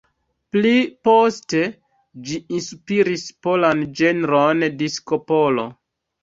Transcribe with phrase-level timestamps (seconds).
[0.55, 0.69] Pli
[1.07, 1.61] poste
[2.29, 5.69] ĝi inspiris polan ĝenron disko-polo.